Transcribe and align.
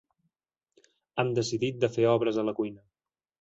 Han 1.23 1.29
decidit 1.41 1.77
de 1.85 1.91
fer 1.99 2.09
obres 2.15 2.41
a 2.41 2.47
la 2.49 2.57
cuina. 2.63 2.85